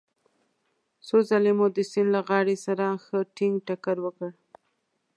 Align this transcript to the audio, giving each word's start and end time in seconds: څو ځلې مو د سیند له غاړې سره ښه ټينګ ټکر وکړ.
څو 1.05 1.17
ځلې 1.29 1.51
مو 1.57 1.67
د 1.75 1.77
سیند 1.91 2.09
له 2.15 2.21
غاړې 2.27 2.55
سره 2.65 2.85
ښه 3.05 3.19
ټينګ 3.35 3.55
ټکر 3.67 3.97
وکړ. 4.05 4.31